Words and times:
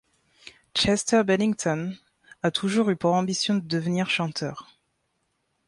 Chester 0.73 1.23
Bennington 1.23 1.93
a 2.41 2.49
toujours 2.49 2.89
eu 2.89 2.95
pour 2.95 3.13
ambition 3.13 3.53
de 3.53 3.59
devenir 3.59 4.09
chanteur. 4.09 4.75